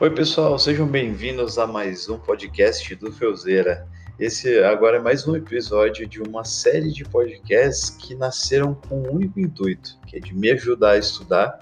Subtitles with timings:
[0.00, 3.86] Oi, pessoal, sejam bem-vindos a mais um podcast do Feuzeira.
[4.18, 9.12] Esse agora é mais um episódio de uma série de podcasts que nasceram com um
[9.16, 11.60] único intuito, que é de me ajudar a estudar,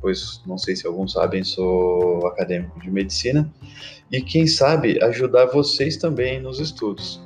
[0.00, 3.52] pois não sei se alguns sabem, sou acadêmico de medicina,
[4.12, 7.20] e quem sabe ajudar vocês também nos estudos.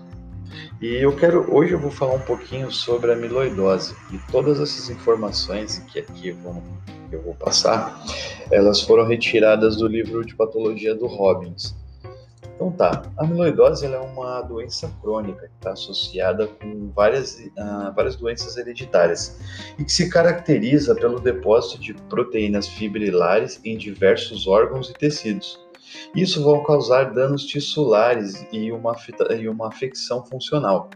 [0.80, 4.90] E eu quero hoje eu vou falar um pouquinho sobre a amiloidose e todas essas
[4.90, 6.62] informações que aqui vão
[7.10, 8.04] eu vou passar,
[8.50, 11.74] elas foram retiradas do livro de patologia do Robbins.
[12.56, 18.16] Então tá, a amiloidose é uma doença crônica que está associada com várias, uh, várias
[18.16, 19.38] doenças hereditárias
[19.78, 25.60] e que se caracteriza pelo depósito de proteínas fibrilares em diversos órgãos e tecidos.
[26.14, 28.96] Isso vai causar danos tissulares e uma,
[29.38, 30.90] e uma afecção funcional.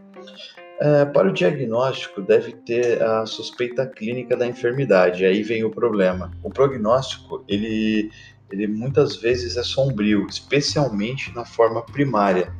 [0.80, 5.26] É, para o diagnóstico, deve ter a suspeita clínica da enfermidade.
[5.26, 6.30] Aí vem o problema.
[6.42, 8.10] O prognóstico, ele,
[8.50, 12.50] ele muitas vezes é sombrio, especialmente na forma primária,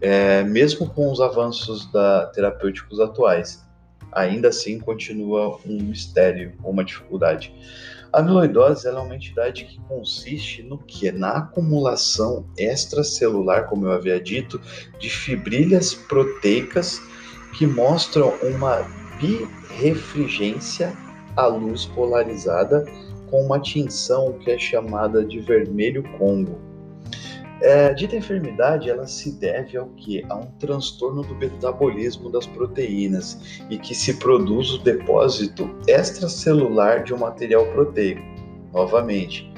[0.00, 3.62] é, mesmo com os avanços da, terapêuticos atuais.
[4.10, 7.52] Ainda assim, continua um mistério, uma dificuldade.
[8.16, 11.12] A amiloidose é uma entidade que consiste no que?
[11.12, 14.58] Na acumulação extracelular, como eu havia dito,
[14.98, 16.98] de fibrilhas proteicas
[17.58, 18.86] que mostram uma
[19.20, 20.96] birefringência
[21.36, 22.86] à luz polarizada
[23.30, 26.58] com uma tinção que é chamada de vermelho congo.
[27.62, 30.24] É, dita enfermidade, ela se deve ao que?
[30.28, 37.14] A um transtorno do metabolismo das proteínas e que se produz o depósito extracelular de
[37.14, 38.20] um material proteico.
[38.72, 39.50] Novamente,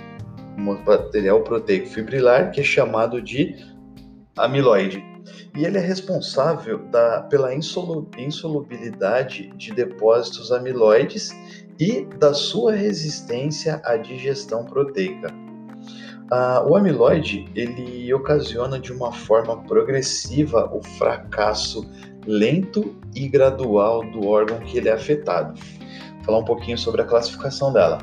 [0.57, 3.57] um material proteico fibrilar que é chamado de
[4.37, 5.03] amiloide
[5.57, 11.31] e ele é responsável da, pela insolubilidade de depósitos amiloides
[11.79, 15.48] e da sua resistência à digestão proteica.
[16.31, 21.89] Ah, o amiloide ele ocasiona de uma forma progressiva o fracasso
[22.27, 25.59] lento e gradual do órgão que ele é afetado.
[26.17, 27.99] Vou falar um pouquinho sobre a classificação dela.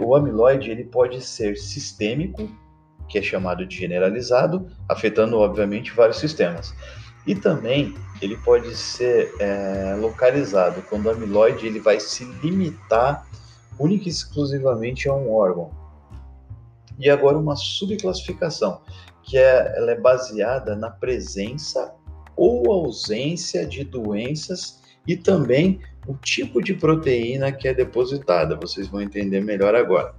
[0.00, 2.48] O amiloide ele pode ser sistêmico,
[3.08, 6.72] que é chamado de generalizado, afetando obviamente vários sistemas.
[7.26, 13.26] E também ele pode ser é, localizado quando o amiloide ele vai se limitar
[13.78, 15.70] única e exclusivamente a um órgão.
[17.00, 18.80] E agora uma subclassificação,
[19.22, 21.94] que é, ela é baseada na presença
[22.36, 28.54] ou ausência de doenças e também o tipo de proteína que é depositada.
[28.56, 30.14] Vocês vão entender melhor agora.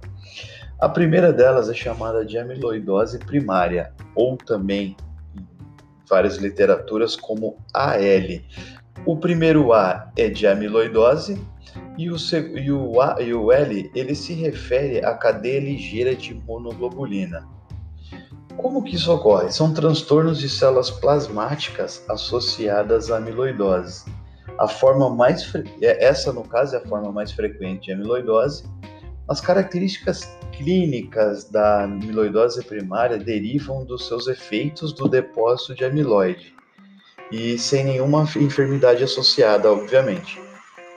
[0.80, 4.96] A primeira delas é chamada de amiloidose primária, ou também
[5.36, 5.46] em
[6.08, 8.40] várias literaturas como AL.
[9.06, 11.40] O primeiro A é de amiloidose
[11.96, 12.16] e o,
[12.56, 17.46] e o, A, e o L ele se refere à cadeia ligeira de monoglobulina.
[18.56, 19.50] Como que isso ocorre?
[19.50, 24.04] São transtornos de células plasmáticas associadas à amiloidose.
[24.58, 25.50] A forma mais
[25.80, 28.64] é, essa no caso é a forma mais frequente de amiloidose
[29.28, 36.54] as características clínicas da amiloidose primária derivam dos seus efeitos do depósito de amiloide
[37.30, 40.38] e sem nenhuma enfermidade associada, obviamente.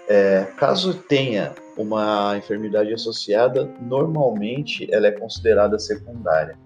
[0.07, 6.57] É, caso tenha uma enfermidade associada, normalmente ela é considerada secundária.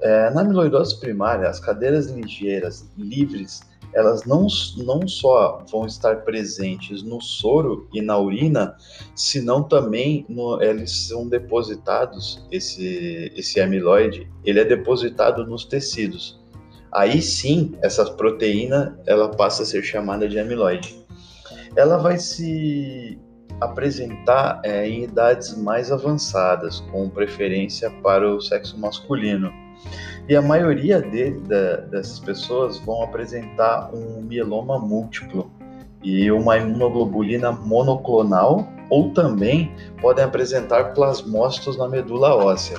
[0.00, 3.60] É, na amiloidose primária, as cadeiras ligeiras livres
[3.96, 8.76] elas não, não só vão estar presentes no soro e na urina,
[9.14, 16.38] senão também no, eles são depositados, esse, esse amiloide, ele é depositado nos tecidos.
[16.92, 21.05] Aí sim, essa proteína, ela passa a ser chamada de amiloide.
[21.76, 23.18] Ela vai se
[23.60, 29.52] apresentar é, em idades mais avançadas, com preferência para o sexo masculino
[30.28, 35.50] e a maioria de, da, dessas pessoas vão apresentar um mieloma múltiplo
[36.02, 42.78] e uma imunoglobulina monoclonal ou também podem apresentar plasmócitos na medula óssea.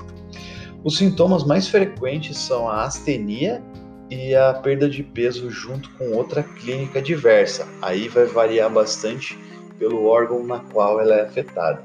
[0.83, 3.61] Os sintomas mais frequentes são a astenia
[4.09, 7.67] e a perda de peso junto com outra clínica diversa.
[7.81, 9.37] Aí vai variar bastante
[9.77, 11.83] pelo órgão na qual ela é afetada.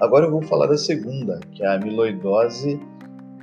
[0.00, 2.80] Agora eu vou falar da segunda, que é a amiloidose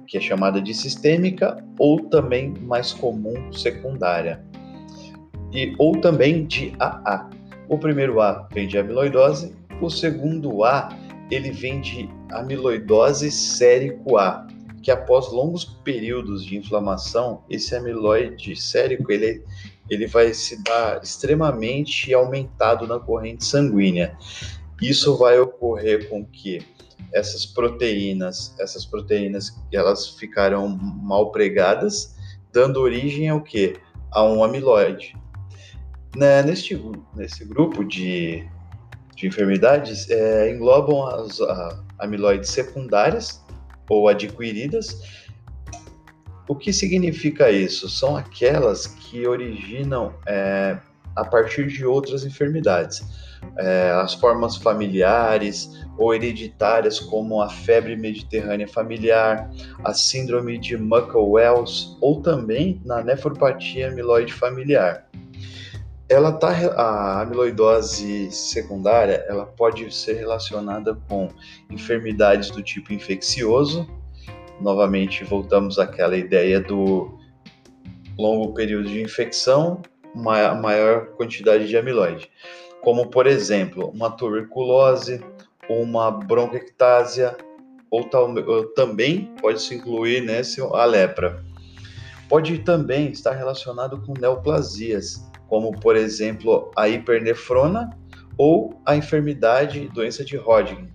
[0.09, 4.43] que é chamada de sistêmica ou também mais comum secundária.
[5.53, 7.29] E ou também de AA.
[7.69, 10.89] O primeiro A vem de amiloidose, o segundo A
[11.29, 14.47] ele vem de amiloidose sérico A,
[14.79, 19.43] que após longos períodos de inflamação, esse amiloide sérico ele,
[19.89, 24.17] ele vai se dar extremamente aumentado na corrente sanguínea.
[24.81, 26.59] Isso vai ocorrer com que
[27.13, 32.15] essas proteínas, essas proteínas, elas ficarão mal pregadas,
[32.51, 33.75] dando origem ao que?
[34.11, 35.15] A um amiloide.
[36.15, 36.81] Neste,
[37.15, 38.47] nesse grupo de,
[39.15, 43.43] de enfermidades, é, englobam as a, amiloides secundárias
[43.89, 45.01] ou adquiridas.
[46.47, 47.89] O que significa isso?
[47.89, 50.77] São aquelas que originam é,
[51.15, 53.03] a partir de outras enfermidades.
[53.57, 59.49] É, as formas familiares ou hereditárias, como a febre mediterrânea familiar,
[59.83, 65.07] a síndrome de Muckle-Wells ou também na nefropatia amiloide familiar.
[66.09, 71.27] Ela tá, a amiloidose secundária ela pode ser relacionada com
[71.69, 73.87] enfermidades do tipo infeccioso.
[74.59, 77.15] Novamente, voltamos àquela ideia do
[78.17, 79.83] longo período de infecção
[80.15, 82.29] maior quantidade de amiloide,
[82.81, 85.23] como por exemplo uma tuberculose,
[85.69, 87.37] uma bronquiectásia,
[87.91, 91.43] ou, tal, ou também pode se incluir nesse a lepra.
[92.27, 97.89] Pode também estar relacionado com neoplasias, como por exemplo a hipernefrona
[98.37, 100.87] ou a enfermidade doença de Hodgkin.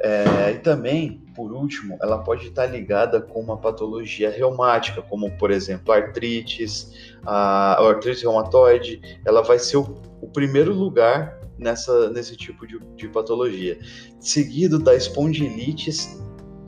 [0.00, 5.50] É, e também, por último, ela pode estar ligada com uma patologia reumática, como por
[5.50, 9.20] exemplo artrites, a, a artrite reumatoide.
[9.24, 13.78] Ela vai ser o, o primeiro lugar nessa, nesse tipo de, de patologia,
[14.20, 16.16] seguido da espondilites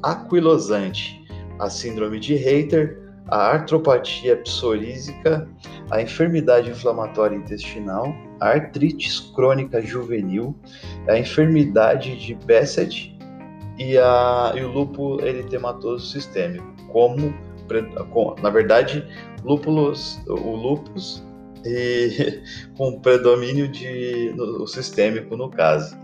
[0.02, 1.24] aquilosante,
[1.58, 5.48] a síndrome de Reiter, a artropatia psorísica,
[5.90, 10.54] a enfermidade inflamatória intestinal, a artrite crônica juvenil,
[11.08, 13.16] a enfermidade de Behçet
[13.78, 17.32] e, a, e o lúpulo eritematoso sistêmico, como,
[18.42, 19.06] na verdade,
[19.44, 21.22] lúpulos, o lúpus
[21.64, 22.42] e
[22.76, 25.96] com predomínio de, no, sistêmico no caso.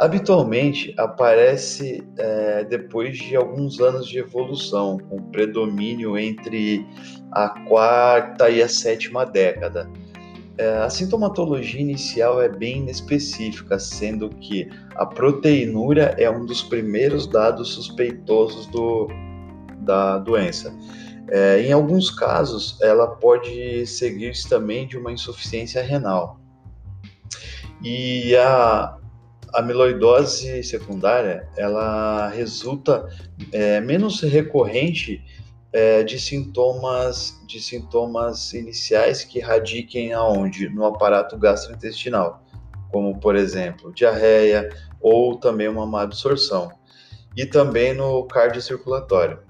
[0.00, 6.86] Habitualmente aparece é, depois de alguns anos de evolução, com predomínio entre
[7.30, 9.90] a quarta e a sétima década.
[10.56, 17.26] É, a sintomatologia inicial é bem específica, sendo que a proteinúria é um dos primeiros
[17.26, 19.06] dados suspeitosos do,
[19.80, 20.74] da doença.
[21.28, 26.40] É, em alguns casos, ela pode seguir-se também de uma insuficiência renal.
[27.82, 28.99] E a
[29.54, 33.08] amiloidose secundária, ela resulta
[33.52, 35.22] é, menos recorrente
[35.72, 42.44] é, de sintomas de sintomas iniciais que radiquem aonde no aparato gastrointestinal,
[42.90, 44.68] como por exemplo diarreia
[45.00, 46.70] ou também uma má absorção,
[47.36, 49.40] e também no cardiocirculatório.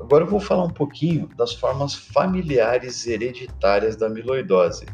[0.00, 4.86] Agora eu vou falar um pouquinho das formas familiares hereditárias da amiloidose.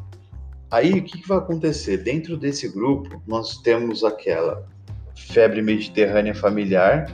[0.71, 1.99] Aí o que, que vai acontecer?
[1.99, 4.67] Dentro desse grupo, nós temos aquela
[5.15, 7.11] febre mediterrânea familiar,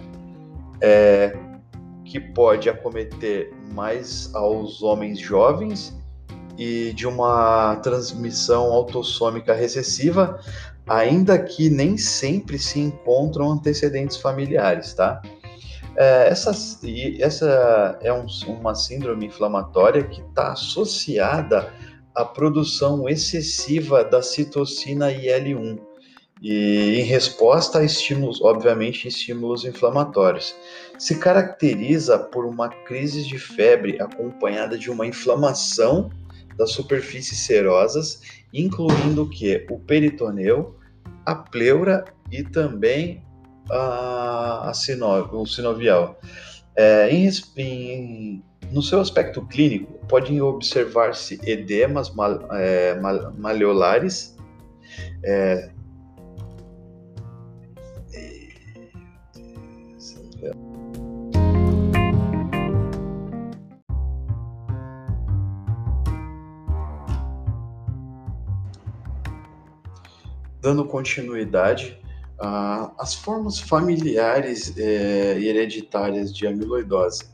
[0.81, 1.37] é,
[2.05, 5.97] que pode acometer mais aos homens jovens
[6.59, 10.39] e de uma transmissão autossômica recessiva,
[10.87, 15.23] ainda que nem sempre se encontram antecedentes familiares, tá?
[15.97, 16.51] É, essa,
[17.21, 21.73] essa é um, uma síndrome inflamatória que está associada
[22.15, 25.79] à produção excessiva da citocina IL-1
[26.43, 30.55] e em resposta a estímulos, obviamente, estímulos inflamatórios.
[30.99, 36.11] Se caracteriza por uma crise de febre acompanhada de uma inflamação
[36.56, 38.21] das superfícies serosas,
[38.53, 39.67] incluindo o que?
[39.71, 40.77] O peritoneu,
[41.25, 43.23] a pleura e também
[43.71, 46.19] a, a sinov, o sinovial.
[46.77, 48.43] É, em, em,
[48.73, 54.37] no seu aspecto clínico, podem observar-se edemas mal, é, mal, maleolares,
[55.23, 55.71] é,
[70.65, 72.01] Dando continuidade,
[72.41, 77.33] uh, as formas familiares eh, e hereditárias de amiloidose.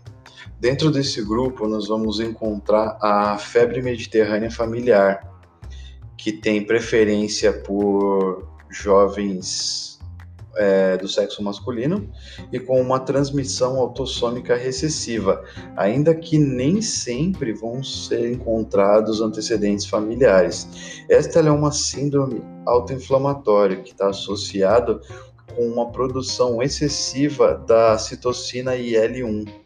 [0.61, 5.27] Dentro desse grupo, nós vamos encontrar a febre mediterrânea familiar,
[6.19, 9.99] que tem preferência por jovens
[10.57, 12.13] é, do sexo masculino
[12.53, 15.43] e com uma transmissão autossômica recessiva,
[15.79, 20.69] ainda que nem sempre vão ser encontrados antecedentes familiares.
[21.09, 25.01] Esta é uma síndrome autoinflamatória que está associada
[25.57, 29.60] com uma produção excessiva da citocina IL-1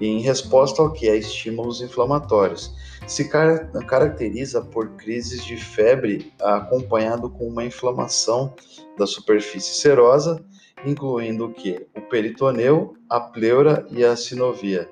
[0.00, 2.74] em resposta ao que é estímulos inflamatórios,
[3.06, 8.54] se caracteriza por crises de febre acompanhado com uma inflamação
[8.96, 10.44] da superfície serosa,
[10.84, 11.86] incluindo o que?
[11.96, 14.88] O peritoneu, a pleura e a sinovia.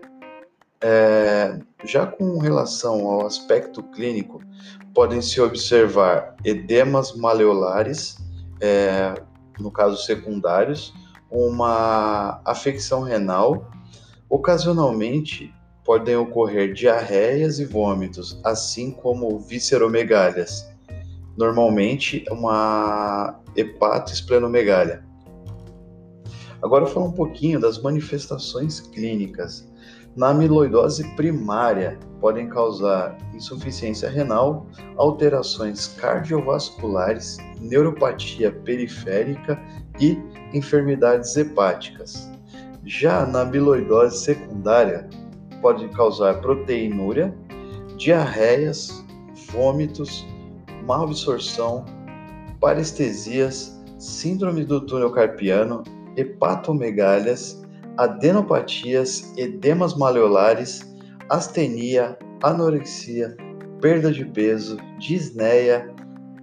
[0.81, 4.41] É, já com relação ao aspecto clínico,
[4.95, 8.17] podem se observar edemas maleolares,
[8.61, 9.15] é,
[9.59, 10.95] no caso secundários,
[11.31, 13.71] uma afecção renal,
[14.29, 15.55] ocasionalmente
[15.85, 20.69] podem ocorrer diarreias e vômitos, assim como visceromegálias,
[21.37, 25.05] normalmente uma hepatoesplenomegália.
[26.63, 29.71] Agora falar um pouquinho das manifestações clínicas.
[30.17, 34.67] Na amiloidose primária, podem causar insuficiência renal,
[34.97, 39.61] alterações cardiovasculares, neuropatia periférica
[40.01, 40.19] e
[40.55, 42.31] enfermidades hepáticas.
[42.87, 45.09] Já na amiloidose secundária,
[45.61, 47.35] pode causar proteinúria,
[47.97, 49.05] diarreias,
[49.51, 50.25] vômitos,
[50.87, 51.85] má absorção,
[52.61, 55.83] parestesias, síndrome do túnel carpiano,
[56.17, 57.61] hepatomegálias,
[57.97, 60.81] adenopatias, edemas maleolares,
[61.29, 63.37] astenia, anorexia,
[63.81, 65.93] perda de peso, disneia,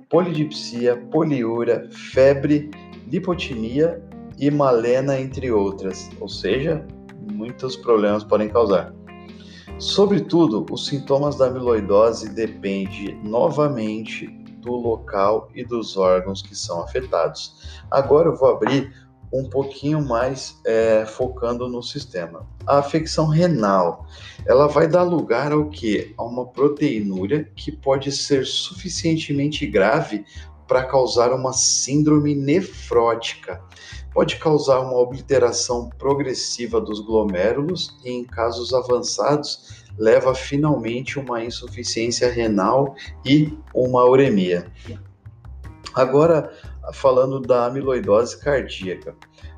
[0.09, 2.69] polidipsia, poliúria, febre,
[3.09, 4.03] lipotimia
[4.38, 6.10] e malena, entre outras.
[6.20, 6.86] Ou seja,
[7.32, 8.94] muitos problemas podem causar.
[9.80, 14.28] Sobretudo, os sintomas da amiloidose dependem novamente
[14.62, 17.82] do local e dos órgãos que são afetados.
[17.92, 18.94] Agora eu vou abrir
[19.34, 22.48] um pouquinho mais é, focando no sistema.
[22.68, 24.06] A afecção renal,
[24.46, 26.13] ela vai dar lugar ao que?
[26.18, 30.24] A uma proteinúria que pode ser suficientemente grave
[30.74, 33.62] para causar uma síndrome nefrótica.
[34.12, 42.27] Pode causar uma obliteração progressiva dos glomérulos e, em casos avançados, leva finalmente uma insuficiência
[42.27, 44.65] renal e uma uremia.
[45.94, 46.51] Agora,
[46.92, 49.15] falando da amiloidose cardíaca,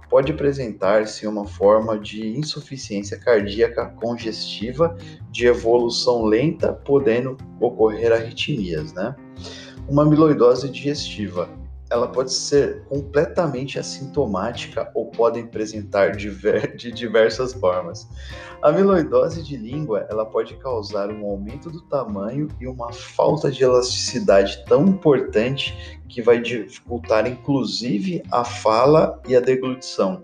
[0.09, 4.97] pode apresentar-se uma forma de insuficiência cardíaca congestiva
[5.31, 9.15] de evolução lenta, podendo ocorrer arritmias, né?
[9.87, 11.47] Uma amiloidose digestiva,
[11.91, 18.07] ela pode ser completamente assintomática ou podem apresentar de diversas formas.
[18.63, 23.63] A amiloidose de língua, ela pode causar um aumento do tamanho e uma falta de
[23.63, 30.19] elasticidade tão importante que vai dificultar inclusive a fala e a deglutição.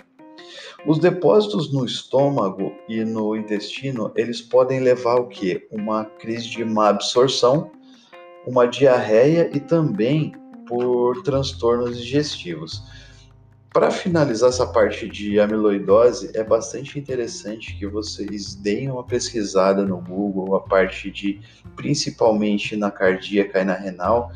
[0.88, 5.68] Os depósitos no estômago e no intestino, eles podem levar o que?
[5.72, 7.70] Uma crise de má absorção,
[8.46, 10.34] uma diarreia e também
[10.68, 12.84] por transtornos digestivos.
[13.74, 20.02] Para finalizar essa parte de amiloidose, é bastante interessante que vocês deem uma pesquisada no
[20.02, 21.40] Google, a parte de,
[21.78, 24.30] principalmente na cardíaca e na renal,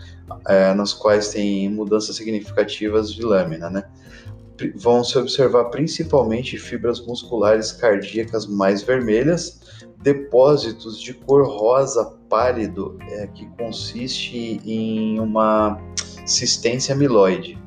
[0.47, 3.83] é, nas quais tem mudanças significativas de lâmina, né?
[4.77, 9.59] Vão se observar principalmente fibras musculares cardíacas mais vermelhas,
[10.01, 15.79] depósitos de cor rosa pálido, é, que consiste em uma
[16.25, 17.57] cisstência amiloide.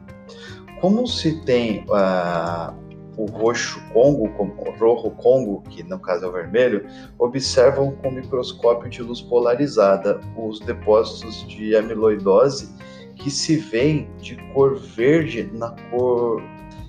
[0.78, 2.74] Como se tem uh,
[3.16, 6.86] o roxo congo, o rojo congo, que no caso é o vermelho,
[7.18, 12.68] observam com microscópio de luz polarizada os depósitos de amiloidose
[13.16, 16.42] que se veem de cor verde na cor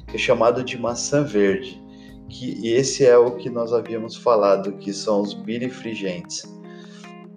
[0.07, 1.81] que é chamado de maçã verde,
[2.27, 6.58] que esse é o que nós havíamos falado, que são os birifringentes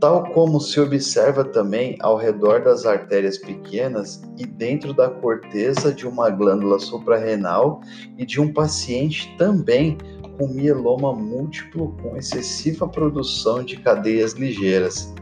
[0.03, 6.09] tal como se observa também ao redor das artérias pequenas e dentro da corteza de
[6.09, 7.81] uma glândula suprarrenal
[8.19, 9.97] e de um paciente também
[10.37, 15.15] com mieloma múltiplo com excessiva produção de cadeias ligeiras.